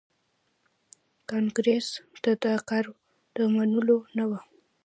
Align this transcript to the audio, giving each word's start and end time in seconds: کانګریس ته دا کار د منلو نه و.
کانګریس 1.29 1.87
ته 2.21 2.31
دا 2.43 2.53
کار 2.69 2.85
د 3.35 3.37
منلو 3.55 3.97
نه 4.17 4.23
و. 4.29 4.31